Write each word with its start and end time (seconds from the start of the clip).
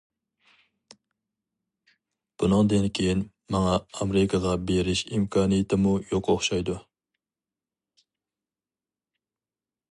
بۇنىڭدىن 2.43 2.87
كېيىن 2.99 3.21
ماڭا 3.57 3.75
ئامېرىكىغا 3.91 4.55
بېرىش 4.71 5.05
ئىمكانىيىتىمۇ 5.17 5.93
يوق 6.15 6.33
ئوخشايدۇ. 6.35 6.79